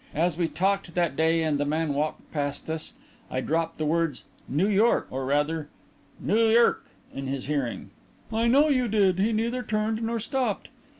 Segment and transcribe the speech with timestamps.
[0.15, 2.95] As we talked that day and the man walked past us,
[3.29, 5.69] I dropped the words 'New York' or, rather,
[6.19, 7.91] 'Noo Y'rk' in his hearing."
[8.33, 9.19] "I know you did.
[9.19, 10.69] He neither turned nor stopped."